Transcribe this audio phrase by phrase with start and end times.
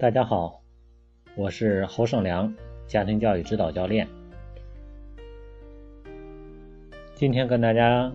[0.00, 0.62] 大家好，
[1.34, 2.54] 我是侯胜良，
[2.86, 4.06] 家庭教育指导教练。
[7.16, 8.08] 今天跟大家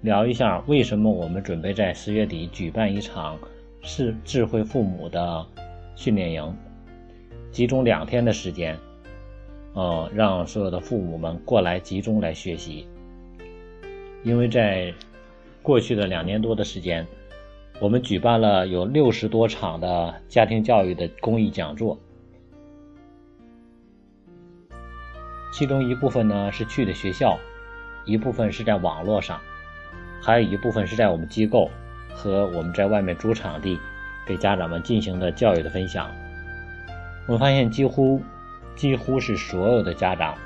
[0.00, 3.38] 聊一下，为什么我们准备在十月底举办一场
[3.82, 5.46] 是智慧父母的
[5.96, 6.56] 训练营，
[7.52, 8.74] 集中两天的时间，
[9.74, 12.86] 呃，让所有的父母们过来集中来学习。
[14.24, 14.94] 因为在
[15.60, 17.06] 过去的两年多的时间。
[17.80, 21.98] 我们举办了有六十多场的家庭教育的公益讲座，
[25.50, 27.38] 其中一部分呢是去的学校，
[28.04, 29.40] 一部分是在网络上，
[30.20, 31.70] 还有一部分是在我们机构
[32.12, 33.80] 和我们在外面租场地
[34.26, 36.10] 给家长们进行的教育的分享。
[37.26, 38.20] 我们发现几乎
[38.76, 40.36] 几乎是所有的家长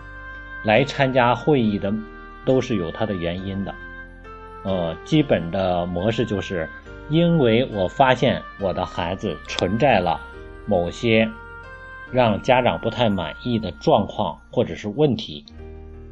[0.64, 1.92] 来参加会议的
[2.44, 3.74] 都是有它的原因的，
[4.62, 6.68] 呃，基本的模式就是。
[7.10, 10.20] 因为我发现我的孩子存在了
[10.66, 11.30] 某些
[12.10, 15.44] 让家长不太满意的状况或者是问题，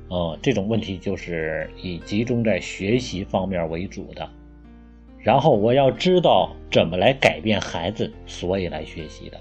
[0.09, 4.29] 呃，这种问题就是以集中在学习方面为主的。
[5.19, 9.41] 然后我要知道怎么来改变孩子，所以来学习的。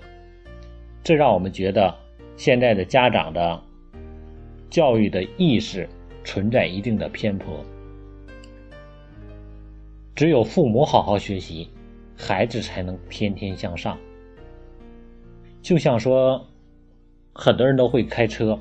[1.03, 1.93] 这让我们觉得
[2.37, 3.61] 现在的家长的
[4.69, 5.89] 教育的意识
[6.23, 7.65] 存在一定的偏颇。
[10.21, 11.67] 只有父母好好学习，
[12.15, 13.97] 孩子才能天天向上。
[15.63, 16.45] 就像说，
[17.33, 18.59] 很多人都会开车，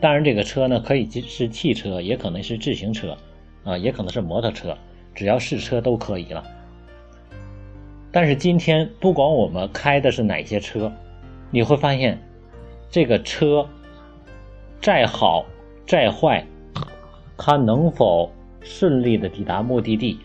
[0.00, 3.16] 当然这个车呢可以是汽车，也可能是自行车，
[3.62, 4.76] 啊，也可能是摩托车，
[5.14, 6.44] 只要是车都可以了。
[8.10, 10.92] 但是今天不管我们开的是哪些车，
[11.52, 12.18] 你会发现，
[12.90, 13.64] 这个车
[14.82, 15.46] 再好
[15.86, 16.44] 再坏，
[17.36, 18.32] 它能否
[18.62, 20.18] 顺利的抵达目的地？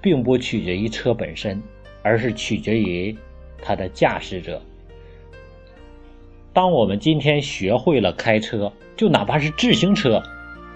[0.00, 1.62] 并不取决于车本身，
[2.02, 3.16] 而是取决于
[3.62, 4.60] 它的驾驶者。
[6.52, 10.22] 当我们今天学会了开车，就哪怕是自行车，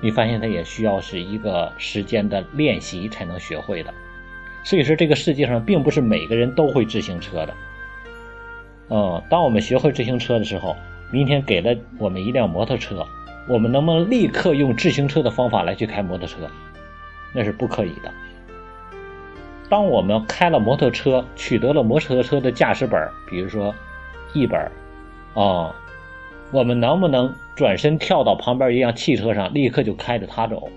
[0.00, 3.92] 你发现它也需要是一个时间的练习才能学会的。
[4.62, 7.54] 所以说，这个世界上并不是每个人都会自行车的。
[8.88, 10.76] 嗯，当我们学会自行车的时候，
[11.10, 13.04] 明天给了我们一辆摩托车，
[13.48, 16.36] 我们能不能立刻用自行车的方法来去开摩托车？
[17.32, 18.12] 那是不可以的。
[19.68, 23.74] 当我们开了摩托车，取得了摩托车的驾驶本，比如说
[24.34, 24.70] 一本，
[25.34, 25.74] 哦，
[26.52, 30.68] 我们能不能转身跳到旁边一辆汽车上，立刻就开着它走？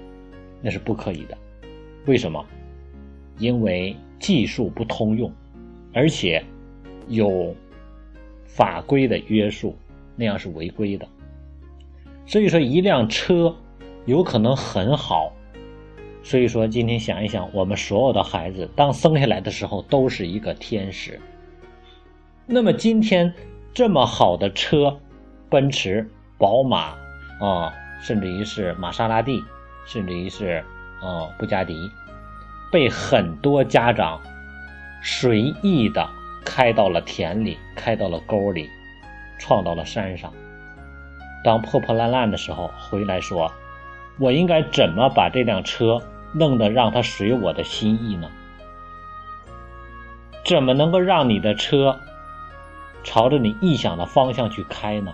[0.62, 1.38] 那是不可以的。
[2.06, 2.44] 为什么？
[3.38, 5.32] 因为技术不通用，
[5.94, 6.44] 而且
[7.08, 7.54] 有
[8.46, 9.76] 法规的约束，
[10.16, 11.08] 那样是违规的。
[12.26, 13.56] 所以说，一辆车
[14.06, 15.32] 有可能很好。
[16.30, 21.22] 所以说，今天想一想，我们所有的孩子当生下来的时候都是一个天使。
[22.46, 23.34] 那么今天
[23.74, 25.00] 这么好的车，
[25.50, 26.06] 奔驰、
[26.38, 26.98] 宝马
[27.40, 29.42] 啊，甚至于是玛莎拉蒂，
[29.86, 30.62] 甚至于是
[31.02, 31.90] 啊布加迪，
[32.74, 34.20] 被很多家长
[35.02, 36.10] 随意的
[36.44, 38.70] 开到了田里，开到了沟里，
[39.40, 40.34] 撞到了山上。
[41.46, 43.50] 当破破烂烂的时候，回来说
[44.20, 46.02] ：“我应该怎么把这辆车？”
[46.34, 48.30] 弄得让它随我的心意呢？
[50.46, 52.00] 怎么能够让你的车
[53.04, 55.14] 朝着你臆想的方向去开呢？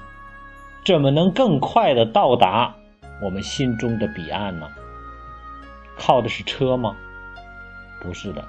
[0.85, 2.75] 怎么能更快的到达
[3.21, 4.67] 我们心中的彼岸呢？
[5.97, 6.95] 靠的是车吗？
[8.01, 8.43] 不是的，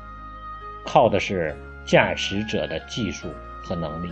[0.84, 3.28] 靠的是驾驶者的技术
[3.62, 4.10] 和能力。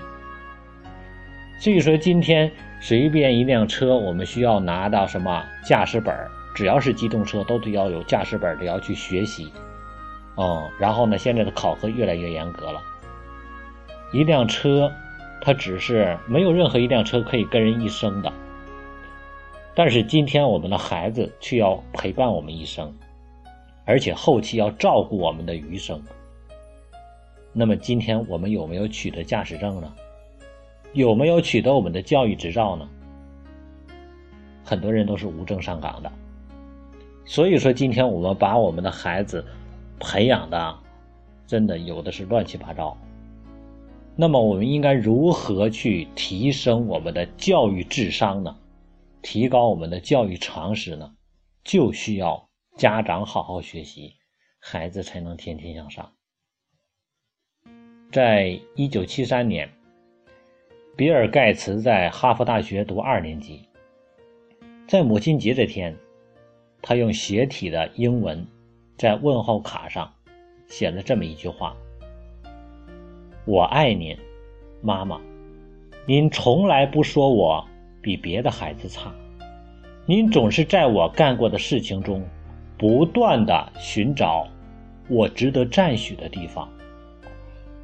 [1.59, 6.31] 所以说，今天随便一辆车，我们需要拿到什么驾驶本儿？
[6.55, 9.53] 只要是机动车，都得要有驾驶本，得要去学习，
[10.37, 10.71] 哦。
[10.79, 12.81] 然后呢，现在的考核越来越严格了。
[14.13, 14.93] 一辆车，
[15.41, 18.31] 它只是没有任何一辆车可以跟人一生的，
[19.75, 22.95] 但是今天我们的孩子却要陪伴我们一生，
[23.87, 26.03] 而且后期要照顾我们的余生。
[27.55, 29.93] 那么今天我们有没有取得驾驶证呢？
[30.93, 32.87] 有没有取得我们的教育执照呢？
[34.63, 36.13] 很多人都是无证上岗的。
[37.25, 39.45] 所以说，今天我们把我们的孩子
[40.01, 40.79] 培养的，
[41.47, 42.99] 真的有的是乱七八糟。
[44.17, 48.59] 那么，我们应该如何去提升我们的教育智商呢？
[49.23, 51.15] 提高我们的教育常识呢？
[51.65, 54.15] 就需要家长好好学习，
[54.59, 56.13] 孩子才能天天向上。
[58.11, 59.71] 在一九七三年，
[60.97, 63.67] 比尔·盖茨在哈佛大学读二年级，
[64.89, 65.97] 在母亲节这天。
[66.83, 68.45] 他用斜体的英文，
[68.99, 70.13] 在问候卡上
[70.67, 71.75] 写了这么一句话
[73.47, 74.17] ：“我爱您，
[74.83, 75.21] 妈妈。”
[76.05, 77.65] 您从来不说我
[78.01, 79.15] 比别的孩子差，
[80.05, 82.27] 您总是在我干过的事情中，
[82.77, 84.49] 不断的寻找
[85.09, 86.69] 我值得赞许的地方。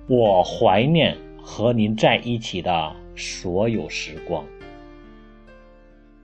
[0.09, 4.45] 我怀念和您在一起的所有时光。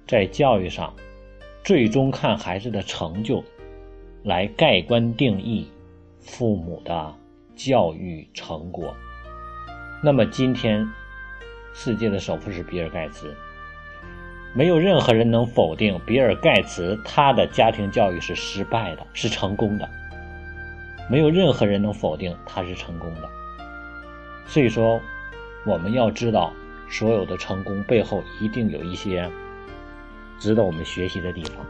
[0.04, 0.92] 在教育上，
[1.64, 3.43] 最终看孩子的成就，
[4.22, 5.66] 来盖棺定义
[6.20, 7.14] 父母的
[7.56, 8.94] 教育成果。
[10.02, 10.87] 那么今天。
[11.76, 13.34] 世界的首富是比尔盖茨，
[14.55, 19.90] 没有任何人能否定比尔盖茨他的家庭教育是失败的，是成功的。
[21.10, 23.28] 没有任何人能否定他是成功的。
[24.46, 25.00] 所以说，
[25.67, 26.52] 我们要知道，
[26.88, 29.28] 所有的成功背后一定有一些
[30.44, 31.64] 值得我们学习的地方。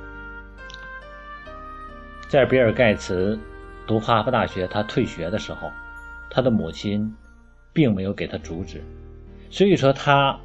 [2.29, 3.39] 在比尔盖茨
[3.87, 5.71] 读哈佛大学，他退学的时候，
[6.29, 7.15] 他的母亲
[7.73, 8.83] 并没有给他阻止。
[9.49, 10.37] 所以说，他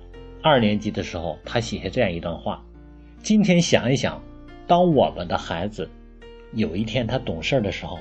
[0.44, 2.64] 二年级的时候，他写下这样一段话。
[3.24, 4.22] 今天想一想，
[4.68, 5.90] 当我们的孩子
[6.54, 7.98] 有一天他懂事的时候，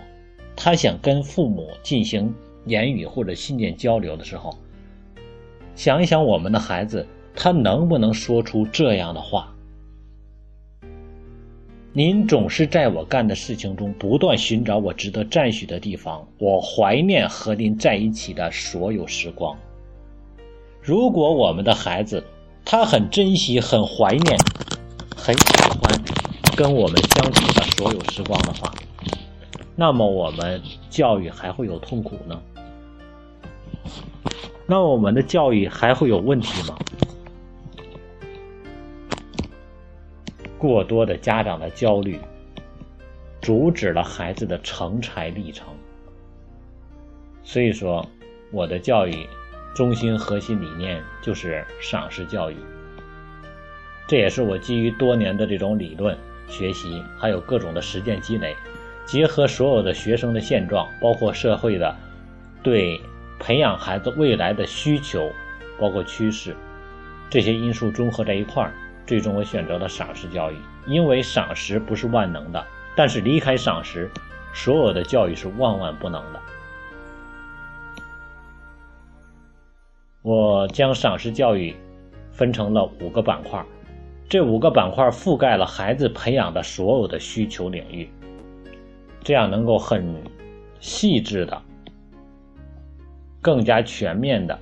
[0.54, 2.34] 他想跟父母进行
[2.66, 4.58] 言语或者信件交流的时候，
[5.74, 9.54] 想一想我们的孩子，他能不能说出这样的话？
[11.94, 19.56] 您总是在我干的事情中不断寻找我值得赞许的地方，我怀念和您在一起的所有时光。
[20.82, 22.22] 如果我们的孩子
[22.64, 24.36] 他很珍惜、很怀念、
[25.16, 25.44] 很喜
[25.80, 26.00] 欢
[26.54, 28.72] 跟我们相处的所有时光的话，
[29.74, 30.60] 那么我们
[30.90, 32.40] 教育还会有痛苦呢？
[34.66, 36.76] 那我们的教育还会有问题吗？
[40.58, 42.18] 过多的家长的焦虑，
[43.40, 45.68] 阻止了孩子的成才历程。
[47.42, 48.04] 所以说，
[48.50, 49.26] 我的教育。
[49.74, 52.56] 中心核心理念就是赏识教育，
[54.08, 56.18] 这也是我基于多年的这种理论
[56.48, 58.56] 学习，还有各种的实践积累，
[59.06, 61.94] 结合所有的学生的现状，包括社会的
[62.60, 63.00] 对
[63.38, 65.30] 培养孩子未来的需求，
[65.78, 66.56] 包括趋势，
[67.30, 68.72] 这些因素综合在一块儿，
[69.08, 70.56] 最终我选择了赏识教育。
[70.86, 72.64] 因为赏识不是万能的，
[72.94, 74.08] 但是离开赏识，
[74.54, 76.40] 所有的教育是万万不能的。
[80.22, 81.74] 我将赏识教育
[82.30, 83.64] 分成了五个板块，
[84.28, 88.08] 这五个板块覆盖了孩子培养的所有的需求领域，
[89.22, 90.14] 这样能够很
[90.80, 91.62] 细致的、
[93.40, 94.58] 更加全面的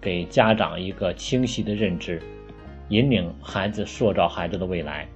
[0.00, 2.20] 给家长一个清晰的认知，
[2.94, 5.08] 引领孩子塑造孩子的未来。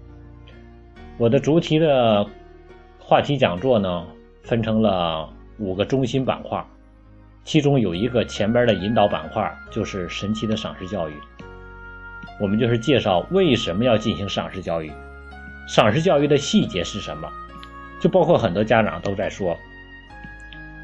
[1.16, 2.26] 我的主题的
[2.98, 4.04] 话题讲座呢，
[4.42, 6.64] 分成了五个中心板块。
[7.44, 11.14] 其中有一个前边的引导板块，就是神奇的赏识教育。
[12.40, 14.92] 我们就是介绍为什么要进行赏识教育，
[15.66, 17.28] 赏识教育的细节是什么，
[18.00, 19.56] 就包括很多家长都在说，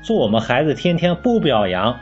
[0.02, 1.94] 说我们孩子天天不表扬，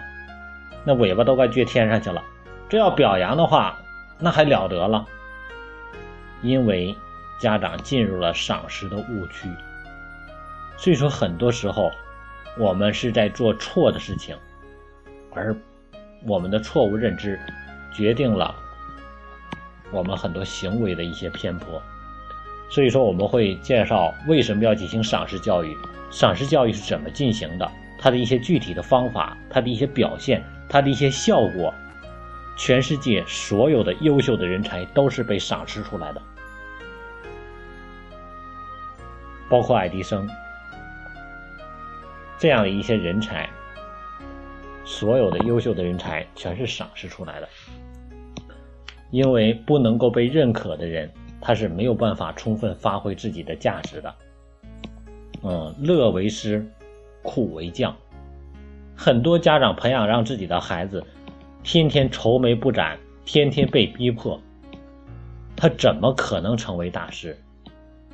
[0.84, 2.22] 那尾巴都快撅天上去了。
[2.68, 3.81] 这要表扬的话，
[4.22, 5.04] 那还了得了？
[6.42, 6.94] 因为
[7.40, 9.48] 家长进入了赏识的误区，
[10.76, 11.90] 所以说很多时候
[12.56, 14.36] 我们是在做错的事情。
[15.34, 15.56] 而
[16.24, 17.36] 我们的错误认知，
[17.92, 18.54] 决定了
[19.90, 21.82] 我们很多行为的一些偏颇。
[22.70, 25.76] 所以说，我们会介绍为什么要进行赏识教育，
[26.12, 27.68] 赏识教育是怎么进行的，
[27.98, 31.74] 它的一些具体的方法，它的一些表现，它的一些效果。
[32.56, 36.22] 全世界所有的优秀的人才都是被赏识出来的，
[39.48, 40.28] 包括爱迪生
[42.38, 43.48] 这样的一些人才。
[44.84, 47.48] 所有的优秀的人才全是赏识出来的，
[49.10, 54.14] 因为不能够被认可的人，他是没有办法充分发挥自己的价值的。
[55.42, 56.66] 嗯，乐为师，
[57.22, 57.96] 苦为将。
[58.96, 61.02] 很多家长培养让自己的孩子
[61.62, 64.40] 天天愁眉不展，天天被逼迫，
[65.56, 67.36] 他怎么可能成为大师？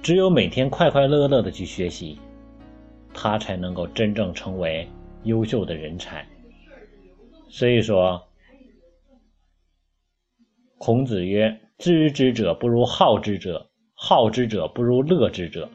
[0.02, 2.18] 只有每天快快乐乐的去学习，
[3.12, 4.86] 他才能够真正成为
[5.24, 6.26] 优秀的人才。
[7.48, 8.22] 所以说，
[10.76, 15.68] 孔子曰：“知之者不如好之者，好之者不如乐之者。”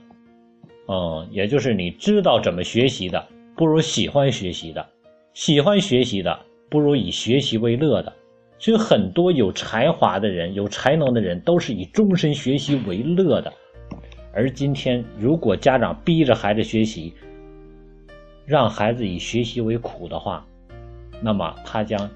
[0.88, 3.28] 嗯，也就是你知道怎么学习的，
[3.58, 4.86] 不如喜欢学习的；
[5.34, 6.40] 喜欢学习的，
[6.74, 8.12] 不如以学习为乐的。
[8.58, 13.54] 所以，很多有才华的人、有才能的人，都是以终身学习为乐的。
[14.34, 17.14] 而今天，如果家长逼着孩子学习，
[18.44, 20.44] 让孩子以学习为苦的话，
[21.22, 22.10] 那么他将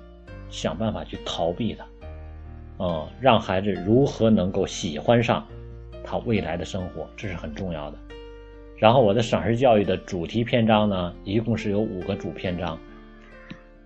[0.49, 1.85] 想办法去逃避的，
[2.79, 5.45] 嗯，让孩子如何能够喜欢上
[6.03, 7.97] 他未来的生活，这是很重要的。
[8.75, 12.79] 然后我的赏识教育的主题篇章呢，一共是有五个主篇章，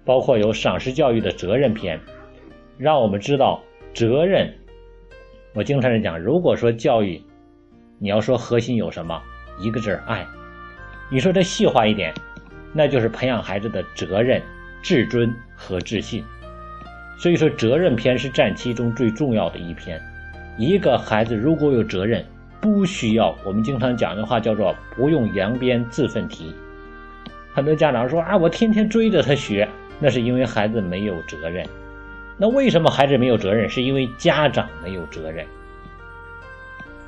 [0.04, 2.00] 包括有赏识教育的责任篇，
[2.78, 3.62] 让我们知道
[3.94, 4.54] 责任。
[5.54, 7.22] 我经常是讲，如果说教育，
[8.00, 9.22] 你要说核心有什么，
[9.60, 10.26] 一个字爱。
[11.10, 12.14] 你说这细化一点，
[12.74, 14.42] 那就是培养孩子的责任、
[14.82, 16.24] 自尊和自信。
[17.18, 20.02] 所以说，责任篇是占其中最重要的一篇。
[20.58, 22.26] 一个孩子如果有责任，
[22.60, 26.56] 不需要我们经常讲的话叫做“不用扬鞭自奋蹄”。
[27.54, 29.68] 很多家长说啊，我天天追着他学，
[30.02, 31.66] 那是因为孩子没有责任。
[32.38, 33.70] 那为什么孩子没有责任？
[33.70, 35.46] 是因为家长没有责任。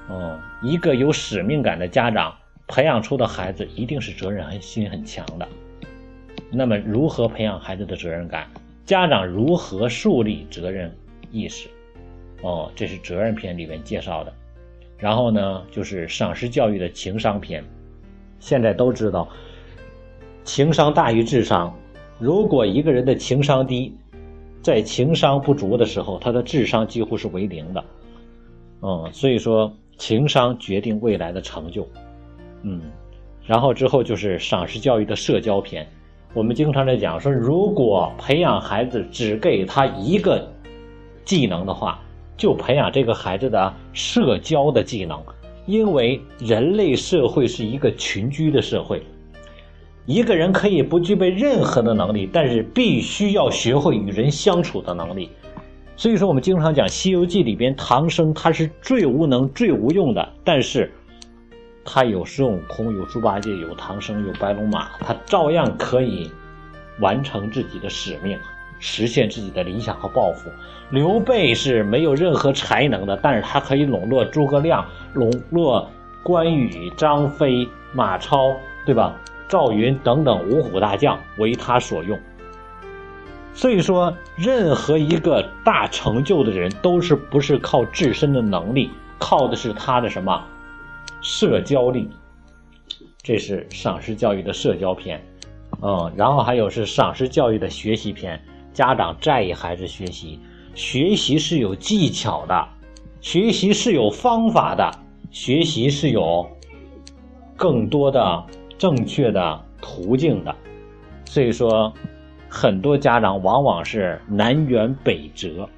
[0.08, 2.36] 哦，一个有使命感的家长
[2.68, 5.48] 培养出的孩子一定是责任心很强的。
[6.52, 8.48] 那么，如何培养孩子的责任感？
[8.86, 10.96] 家长如何树立责任
[11.32, 11.68] 意识？
[12.44, 14.32] 哦，这是责任篇里面介绍的。
[15.00, 17.64] 然后呢，就是赏识教育的情商篇。
[18.40, 19.28] 现在都知道，
[20.44, 21.76] 情商大于智商。
[22.20, 23.96] 如果一个人的情商低，
[24.62, 27.84] 在情商不足的时候，他的智商几乎是为零的。
[28.82, 31.88] 嗯，所以说情商决定未来的成就。
[32.62, 32.82] 嗯，
[33.46, 35.88] 然后之后就是赏识教育的社交篇。
[36.34, 40.48] 我们经常在讲说，如果培养孩子只给他一个
[41.26, 42.00] 技能的话。
[42.36, 45.22] 就培养这个孩子的社交的技能，
[45.68, 49.04] 因为人类社会是一个群居的社会，
[50.06, 55.30] 一个人可以不具备任何的能力，但是必须要学会与人相处的能力。
[55.96, 60.92] 所以说，我们经常讲《西游记》里边唐僧他是最无能、最无用的，但是
[61.86, 66.30] 他有孙悟空、有猪八戒、有唐僧、有白龙马，他照样可以
[67.00, 68.38] 完成自己的使命。
[68.86, 70.50] 实现自己的理想和抱负。
[70.90, 75.90] 刘备是没有任何才能的，但是他可以笼络诸葛亮、笼络
[76.22, 78.54] 关羽、张飞、马超，
[78.86, 79.16] 对吧？
[79.54, 82.20] 赵云等等五虎大将为他所用。
[83.54, 90.44] 所以说，任何一个大成就的人，都是不是靠自身的能力，靠的是他的什么
[91.22, 92.10] 社交力。
[93.22, 95.24] 这是赏识教育的社交篇，
[95.84, 98.42] 嗯，然后还有是赏识教育的学习篇。
[98.74, 100.40] 家长在意孩子学习，
[100.74, 102.68] 学习是有技巧的，
[103.22, 104.90] 学习是有方法的，
[105.30, 106.50] 学习是有
[107.56, 108.44] 更多的
[108.84, 110.54] 正确的途径的。
[111.24, 111.94] 所以说，
[112.50, 115.70] 很多家长往往是南辕北辙，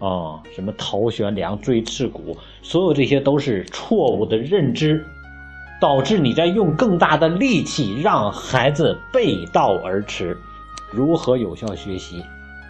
[0.00, 5.06] 啊，什么头悬梁锥刺股，所有这些都是错误的认知，
[5.80, 10.36] 导致你在用更大的力气让孩子背道而驰。
[10.90, 12.24] 如何有效学习？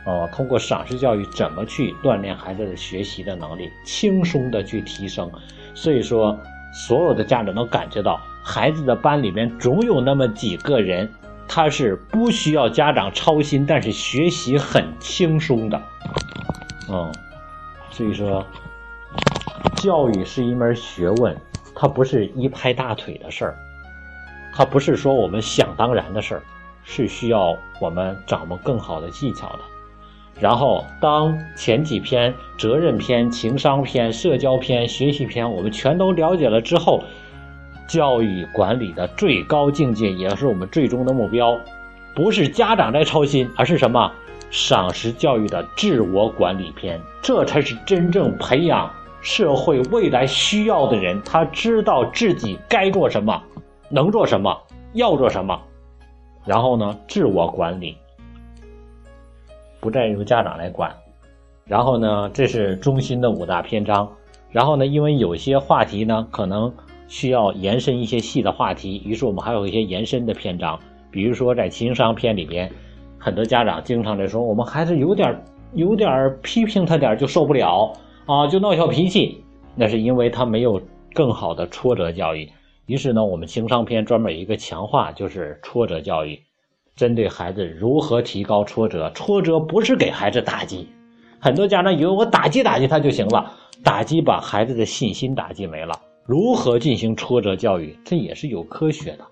[0.05, 5.31] 哦，通过赏识教育，怎么去锻炼孩子的学习的能力，轻松的去提升。
[5.75, 6.39] 所以说，
[6.73, 11.13] 所有的家长都感觉到，孩子的班里面总有那么几个人，
[11.49, 15.83] 他是不需要家长操心，但是学习很轻松的。
[16.89, 17.13] 嗯，
[17.91, 18.45] 所以说，
[19.77, 21.37] 教育是一门学问，
[21.75, 23.57] 它不是一拍大腿的事儿，
[24.55, 26.43] 它不是说我们想当然的事儿。
[26.83, 29.59] 是需要我们掌握更好的技巧的。
[30.39, 37.03] 然后，当前几篇责任篇、情商篇、社交篇、学习篇我们全都了解了之后，
[37.87, 41.59] 教育管理的最高境界，也是我们最终的目标，
[42.15, 44.13] 不是家长在操心，而是什么？
[44.51, 51.21] 赏识教育的自我管理篇，这才是真正培养社会未来需要的人。
[51.23, 53.41] 他知道自己该做什么，
[53.89, 54.59] 能做什么，
[54.93, 55.61] 要做什么。
[56.45, 57.97] 然后呢，自我管理
[59.81, 60.95] 不再由家长来管。
[61.65, 64.09] 然后呢，这是中心的五大篇章。
[64.51, 66.73] 然后呢，因为有些话题呢，可能
[67.07, 70.79] 需要延伸一些细的话题，于是我们还有一些延伸的篇章。
[71.11, 72.71] 比如说在情商篇里边，
[73.19, 75.41] 很多家长经常在说，我们孩子有点
[75.75, 77.93] 有点批评他点就受不了
[78.27, 79.45] 啊，就闹小脾气，
[79.77, 80.81] 那是因为他没有
[81.15, 82.49] 更好的挫折教育。
[82.87, 86.41] 于是呢，我们情商篇专门有一个强化，就是挫折教育，
[86.97, 89.11] 针对孩子如何提高挫折。
[89.15, 90.89] 挫折不是给孩子打击，
[91.39, 95.99] 很多家长以为我打击打击他就行了，打击把孩子的信心打击没了。
[96.27, 99.25] 如何进行挫折教育，这也是有科学的，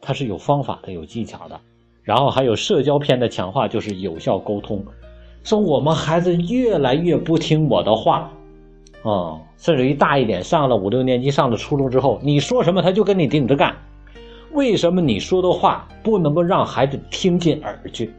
[0.00, 1.60] 它是有方法的、有技巧的。
[2.02, 4.82] 然后还有社交篇的强化，就是有效沟通，
[5.44, 8.32] 说我们孩子越来越不听我的话。
[9.02, 13.76] 哦，甚至于大一点，上了五六年级，上了初中之后，你说什么他就跟你顶着干。
[14.58, 18.12] 为什么你说的话不能够让孩子听进耳去？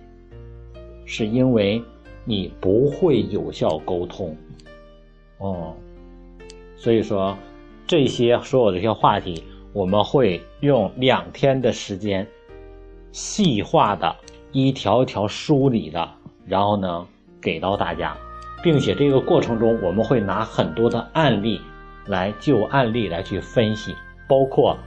[1.06, 1.84] 是因为
[2.24, 4.34] 你不会有效沟通。
[5.40, 5.76] 哦，
[6.78, 7.38] 所以说
[7.86, 9.44] 这些所有这些话题，
[9.74, 12.26] 我们会用两天的时间，
[13.12, 14.16] 细化的
[14.54, 16.10] 一条一条梳理的，
[16.46, 17.06] 然后呢
[17.42, 18.16] 给到大家，
[18.64, 21.60] 并且这个过程中我们会拿很多的案例
[22.06, 23.94] 来就案例来去分析，
[24.26, 24.78] 包括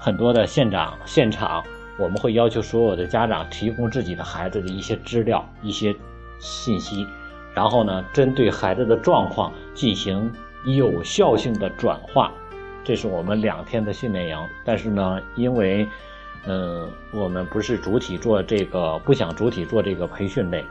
[0.00, 1.64] 很多的现场现场。
[1.98, 5.96] 我们会要求所有的家长提供自己的孩子的一些资料、一些
[6.38, 7.06] 信息，
[7.54, 10.30] 然后呢，针对孩子的状况进行
[10.66, 12.30] 有效性的转化。
[12.84, 14.38] 这是我们两天的训练营。
[14.62, 15.88] 但是呢，因为，
[16.44, 20.62] 嗯，我们不是主体做这个，不想主体做这个培训类，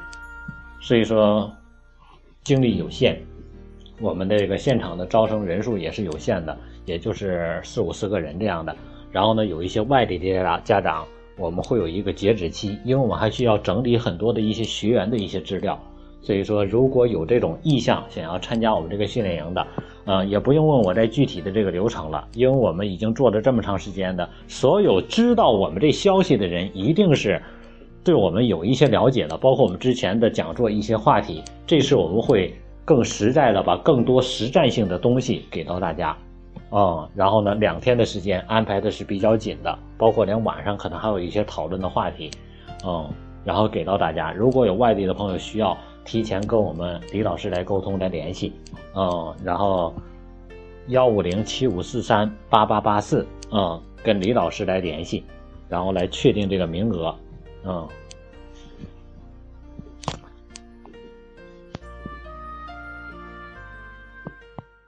[0.79, 1.51] 所以说
[2.44, 3.20] 精力有限，
[4.00, 6.55] 我们的这个现场的招生人数也是有限的，
[6.86, 8.75] 也就是四五十个人这样的。
[9.16, 11.06] 然后呢，有一些外地的家长。
[11.38, 15.78] 我们会有一个截止期，因为我们还需要整理很多的一些学员的一些资料，
[16.22, 19.68] 所以说如果有这种意向想要参加我们这个训练营的，
[20.06, 27.42] 嗯，也不用问我在具体的这个流程了，因为我们已经做了这么长时间的，所有知道我们这消息的人，一定是
[28.02, 32.54] 对我们有一些了解的，包括我们之前的讲座一些话题，这次我们会
[32.86, 36.18] 更实在的把更多实战性的东西给到大家。
[36.72, 42.30] 嗯，然后呢，两天的时间安排的是比较紧的，包括连晚上可能还有一些讨论的话题，
[42.86, 43.10] 嗯，
[43.44, 44.32] 然后给到大家。
[44.32, 48.54] 如果有外地的朋友需要，提前跟我们李老师来沟通来联系，
[48.94, 49.94] 嗯，然后
[50.88, 55.24] 幺五零七五四三八八八四，嗯，跟李老师来联系，
[55.70, 57.16] 然后来确定这个名额，
[57.64, 57.88] 嗯。